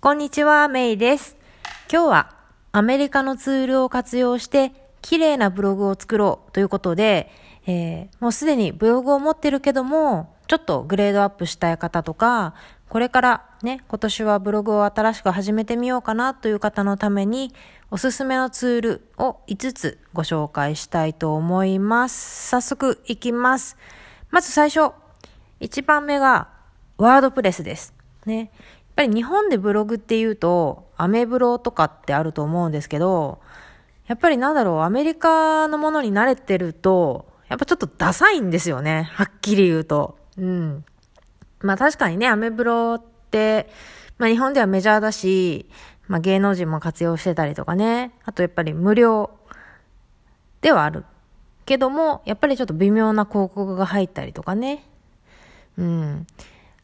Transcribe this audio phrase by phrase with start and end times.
[0.00, 1.36] こんにちは、メイです。
[1.92, 2.32] 今日は
[2.70, 4.70] アメリカのツールを活用して
[5.02, 7.32] 綺麗なブログを作ろうということで、
[7.66, 12.54] えー、もうすでにブログを持ってるけども、ちょっとグレードアップしたい方とか、
[12.88, 17.52] これからね、今年はブログを新しく始めてみようかなという方のために、
[17.90, 22.50] おすすめのツールを5つご紹介したいと思います。
[22.50, 23.76] 早速いきます。
[24.30, 24.92] まず最初、
[25.58, 26.50] 1番目が
[26.98, 27.98] ワードプレスです。
[28.28, 28.52] ね。
[28.98, 33.38] やっぱり日本でブログっていうと、アメブロとかってあると思うんですけど、
[34.08, 39.08] やっぱりなんだろう、アメリカのものに慣れてると、やっぱちょっとダサいんですよね。
[39.12, 40.18] はっきり言うと。
[40.36, 40.84] うん。
[41.60, 43.70] まあ確かにね、アメブロって、
[44.18, 45.70] まあ日本ではメジャーだし、
[46.08, 48.10] まあ芸能人も活用してたりとかね。
[48.24, 49.30] あとやっぱり無料
[50.60, 51.04] ではある。
[51.66, 54.84] けども、やっぱりちょっと微妙な広告が入ったりとかね。
[55.76, 56.26] うん。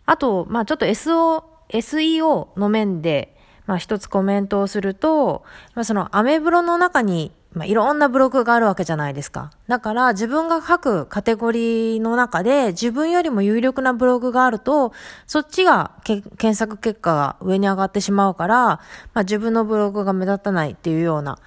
[0.07, 9.53] あと、まあちょっと SO、SEO の面で、まあ一つコメントをすると、まあそのアメブロの中にまあ、いろんなブログがあるわけじゃないですか。
[9.69, 14.93] だから自分が書くカテゴリーの中で自分よりも有力なブログがあると、
[15.27, 18.81] そっちが検索結果が上に上がってしまうから、ま
[19.15, 21.39] あ、自分のブログが目立たないっていうような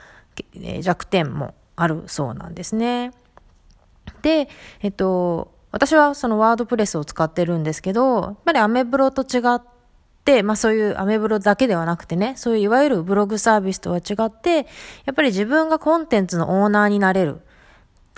[0.80, 3.12] 弱点もあるそうなんですね。
[4.22, 4.48] で、
[4.82, 9.77] えっと、私はそのワードプレスを使ってるんですけど、やっぱりアメブロと違って、
[10.44, 14.68] まあそういうアメブロだけではなくてね、そういういわゆるブログサービスとは違って、
[15.06, 17.42] やっぱり自分がコンテンツのオーナーになれる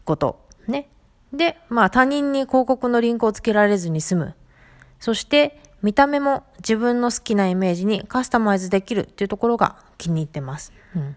[0.06, 0.46] こと。
[0.68, 0.90] ね。
[1.34, 4.36] で、まあ他人に広告のリンクをつけられずに済む。
[5.00, 10.74] そして、見た目も自分の好きなイメージにカスタマイズできるっていうところが気に入ってます。
[10.96, 11.16] うん、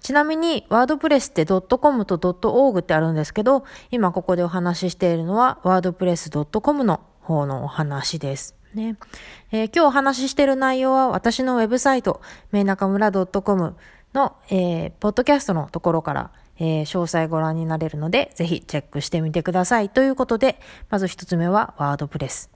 [0.00, 8.59] ちなみに、ワードプレスって .com と .org ってあるんですけど、今ここでお話ししているのは、ワードプレス .com の方のお話です。
[8.74, 8.96] ね
[9.50, 12.20] えー、今日お話ししている内容は私のウェブサイト、
[12.52, 13.76] めいなかむら .com
[14.14, 19.88] の、えー、ポッドキャストのところから、えー、詳細ご覧になれるので、ぜひチェックしてみてください。
[19.90, 22.50] ということで、まず一つ目はワードプレス。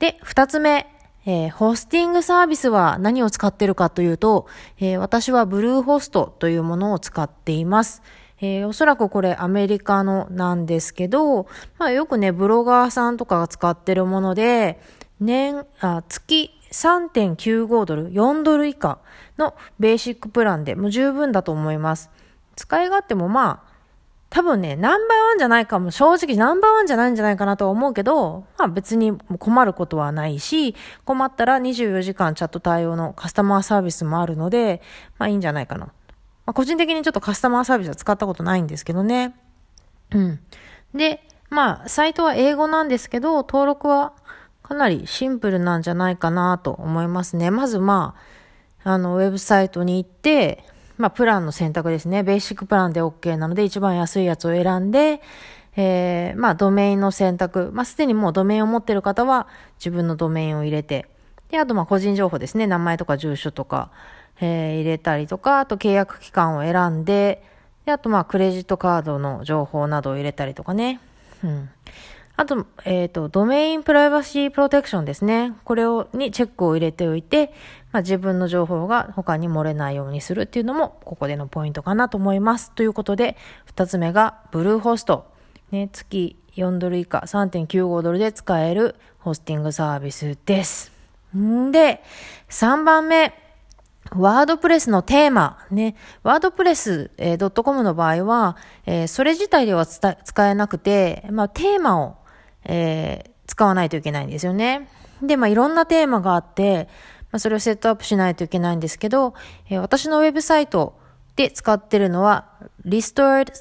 [0.00, 0.88] で、二つ目、
[1.26, 4.46] えー、ホスティングサービスは何を使ってるかというと、
[4.78, 8.02] えー、私はブルーホストというものを使っています。
[8.40, 11.46] えー、おそらくこれアメリカのなんですけど、
[11.78, 14.78] まあ、よくね、ブロガーさんとかが使ってるもので、
[15.20, 18.98] 年、あ月3.95ドル、4ドル以下
[19.38, 22.10] のベーシックプランでも十分だと思います。
[22.56, 23.76] 使い勝手もまあ、
[24.28, 34.82] 多分ね、ナンバーワンじゃないかも、正直ナンバーワンじゃないんじゃないかなとは思うけど、まあ別に困ることはないし、困ったら24時間チャット対応のカスタマーサービスもあるので、
[35.18, 35.86] まあいいんじゃないかな。
[35.86, 35.92] ま
[36.46, 39.34] あ個人的にちょっとカスタマーサービスは使ったことないんですけどね。
[40.10, 40.40] うん。
[40.94, 44.12] で、まあ、サイトは英語なんですけど、登録は
[44.66, 47.52] かなりシンプルなんじゃないかなと思いますね。
[47.52, 48.16] まずま
[48.84, 50.64] あ、あの、ウェブサイトに行って、
[50.96, 52.24] まあ、プランの選択ですね。
[52.24, 55.20] ベーシックプランで OK なので、一番安いやつを選んで、
[55.76, 57.70] えー、まあ、ドメインの選択。
[57.72, 59.46] まあ、すでにもうドメインを持ってる方は、
[59.78, 61.08] 自分のドメインを入れて、
[61.50, 62.66] で、あと、まあ、個人情報ですね。
[62.66, 63.92] 名前とか住所とか、
[64.40, 67.44] えー、入れたりとか、あと、契約期間を選んで、
[67.84, 70.98] で、あと、まあ、クレジットカードの情報などを入れたりとかね。
[71.44, 71.70] うん。
[72.36, 75.54] あと、えっ、ー、と、ドメインプライバシープロテクションですね。
[75.64, 77.52] これを、にチェックを入れておいて、
[77.92, 82.72] まあ、自分の情報が他に漏れないようにするっていうのも、ここでのポイントかなと思います。
[82.72, 85.32] ということで、二つ目が、ブルーホスト。
[85.70, 90.92] ね、月4ドル以下、3.95ドルで使えるホスティングサービスです。
[91.34, 92.02] んで、
[92.50, 93.32] 3番目。
[94.14, 100.16] ワードプレスのテーマ、ね、ワードプレス、.com の場合は、えー、それ自体では使
[100.48, 102.16] えなくて、まあ、テーマを
[102.66, 104.88] えー、使わないといけないんですよね。
[105.22, 106.88] で、まあ、いろんなテーマがあって、
[107.32, 109.34] まあ、それをセットアップしないといけないんですけど、
[109.68, 110.98] えー、私のウェブサイト
[111.36, 112.48] で使ってるのは、
[112.84, 113.52] Restored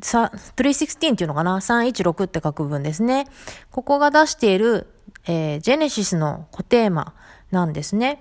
[0.00, 3.26] 316っていうのかな ?316 って書く分ですね。
[3.70, 4.88] ここが出している、
[5.26, 7.14] えー、Genesis の固テーマ
[7.50, 8.20] なんですね。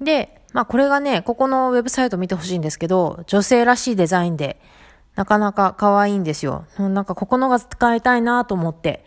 [0.00, 4.60] で、まあこれがね、ここのウェブサイト見てほしいんですけど、女性らしいデザインで、
[5.16, 6.66] なかなか可愛いんですよ。
[6.78, 9.04] なんかここのが使いたいなと思って、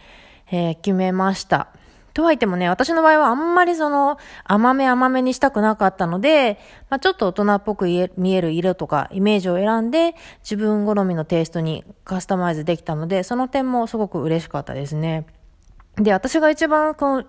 [0.51, 1.69] えー、決めました。
[2.13, 6.59] とはいってもね、私の場合はあんまりその甘め甘めにしたくなかったので、
[6.89, 7.85] まあ、ちょっと大人っぽく
[8.17, 15.27] 見える色とかイメージを選んで自分好みのテイストにカスタマイズできたので、その点もすごく嬉しかったですね。
[15.95, 17.25] で、私が一番この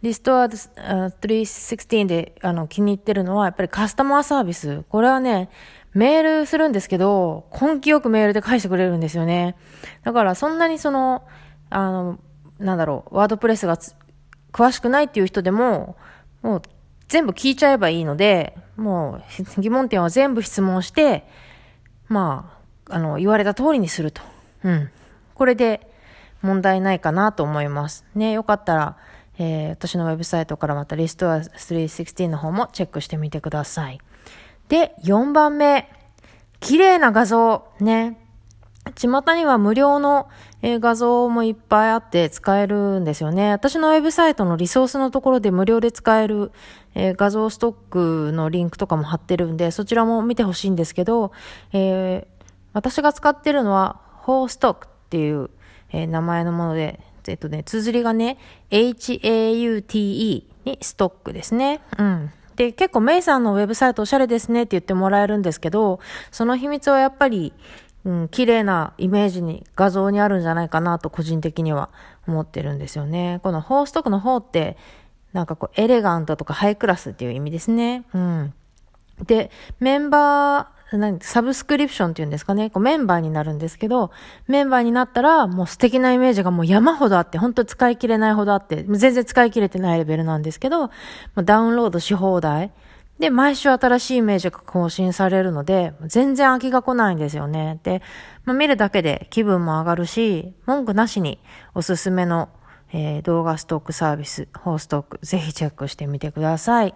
[0.00, 4.84] リストア316であの気に入ってるのはやっぱりカスタマーサービス。
[4.88, 5.50] これはね、
[5.94, 9.56] メールするんですけど、根気よくメールで返してくれるんですよね。
[10.02, 11.22] だからそんなにその、
[11.70, 12.18] あの、
[12.58, 13.76] なんだろう、ワードプレスが
[14.52, 15.96] 詳しくないっていう人でも、
[16.42, 16.62] もう
[17.08, 19.22] 全部聞いちゃえばいいので、も
[19.58, 21.26] う疑問点は全部質問して、
[22.08, 22.58] ま
[22.88, 24.22] あ、あの、言われた通りにすると。
[24.64, 24.90] うん。
[25.34, 25.92] これで
[26.40, 28.04] 問題ないかなと思います。
[28.14, 28.96] ね、よかったら、
[29.38, 34.00] えー、私のウェブサイトからまたリストア316の方もチェックしてみてください。
[34.72, 35.86] で、4番目。
[36.60, 37.64] 綺麗な画像。
[37.78, 38.16] ね。
[38.94, 40.30] 巷には無料の
[40.62, 43.50] 画像もいっぱいあって使えるんですよね。
[43.50, 46.52] 私のウェブサイトのリソースのところで無料で使える
[46.96, 51.32] 画像ストックのリンクとかも貼ってるんで、そちらも見てほしいんですけど、
[51.74, 55.50] えー、私が使ってるのは、ホーストックっていう、
[55.92, 56.98] 名前のもので、
[57.28, 58.38] えっとね、綴りがね、
[58.70, 61.82] HAUTE にストックですね。
[61.98, 62.30] うん。
[62.62, 65.98] で、結構メイさんのウェブサイトおしゃれですねって言ってもらえるんですけど、
[66.30, 67.52] その秘密はやっぱり、
[68.04, 71.90] うん、綺麗なイメージに、画像にあるんじゃないかなと個人的には
[72.28, 73.40] 思ってるんですよね。
[73.42, 74.76] このホーストクの方って、
[75.32, 78.04] なんかこう、エレガントとかハイクラスっていう意味ですね。
[78.14, 78.54] うん。
[79.26, 79.50] で、
[79.80, 80.81] メンバー、
[81.20, 84.10] サブスクリプションっていうんですかね、こうメンバーになるんですけど、
[84.48, 90.90] メンバーになったらもう素敵なイメージがもう山ほどあって、本当使い切れないほどあって、全然使い切れてないレベルなんですけど、
[91.36, 92.72] ダウンロードし放題。
[93.18, 97.78] で、毎週新しいイメージが更新されるので、全然飽きが来ないんですよね。
[97.84, 98.02] で、
[98.44, 101.38] まあ、見るだけで気分も上がるし、文句なしに
[101.74, 102.48] おすすめの、
[102.92, 106.94] えー、動画ストックサービス、ホーストック、ぜひチェックしてみてください。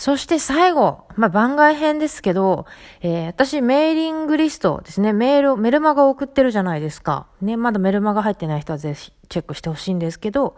[0.00, 2.64] そして最後、まあ、番外編ですけど、
[3.02, 7.26] えー、私メーリングリストですね、メール、メルマガを送ってるじゃないですか。
[7.42, 10.56] ね、まだメルマガ入ってない人はぜひチェックしてほしいんですけど、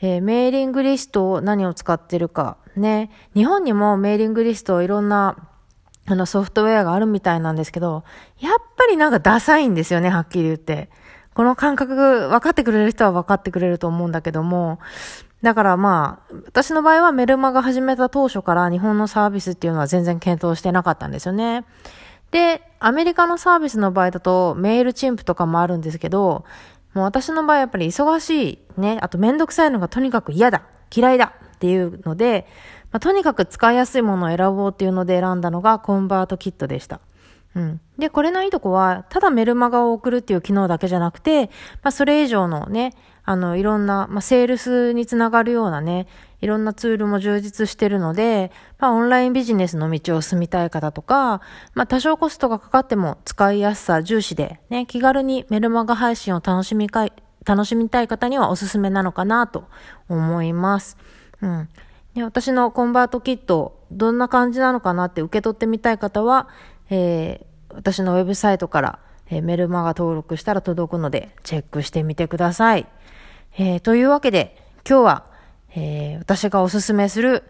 [0.00, 2.58] えー、メーリングリストを何を使ってるか。
[2.76, 5.36] ね、日本にもメーリングリストをいろんな
[6.06, 8.04] あのソフトウェアがあるみたいなんですけど、
[8.38, 10.90] やっぱりなんかダサいんですよね、はっきり言って。
[11.40, 11.96] この感覚
[12.28, 14.78] 分かってくれる人は分かってくれると思うんだけども、
[15.40, 21.64] だからまあ、私の場合はメルマが始めた当初から日本のサービスっていうのは全然検討してなかったんですよね。
[22.30, 26.44] で、アメリカのサービスの場合だとメールチンプとかもあるんですけど、
[26.92, 30.64] もう私の場合やっぱり忙しい、ね、あとめんどくさいのがとにかく嫌だ、
[30.94, 32.46] 嫌いだっていうので、
[32.92, 37.00] まあ、とにかく使いやすいものを選ぼうっていうので選んだのがコンバートキットでした。
[37.54, 37.80] うん。
[37.98, 41.46] で、これのいいとこは、ただメルマガを送るっていう機能だけじゃなくて、
[41.82, 42.94] まあ、それ以上のね、
[43.24, 46.06] あの、いろんな、まあ、セールスにつながるようなね、
[46.40, 51.40] いろんなツールも充実してるので、まあ、オンラインビジネスの道を進みたい方とか、
[51.74, 57.12] まあ、多少コストがかかっても使いやすさ重視で、ね、気軽にメルマガ配信を楽しみかい、
[57.44, 59.64] 楽しみたい方にはおすすめなのかなと
[60.08, 60.96] 思います。
[61.42, 61.68] うん。
[62.14, 66.48] で私のコンバートキット、どんな感じなのかなって受け取ってみたい方は、
[66.90, 68.98] えー、私のウェブサイトから、
[69.30, 72.86] えー、メルマガ登録したら届くので、チェックしてみてください。
[73.58, 74.56] えー、というわけで、
[74.88, 75.24] 今日は、
[75.74, 77.44] えー、私がおすすめする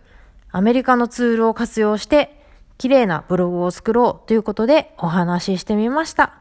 [0.50, 2.40] アメリカのツールを活用して、
[2.78, 6.34] 綺麗なブログを作ろうということでお話ししてみました。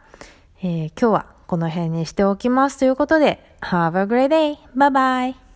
[0.62, 4.58] えー、今日はこの辺にしておきますということで、Have a great day!
[4.76, 5.49] Bye bye!